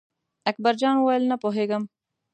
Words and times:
اکبر 0.49 0.73
جان 0.81 0.95
وویل: 0.97 1.23
نه 1.31 1.35
پوهېږم. 1.41 1.83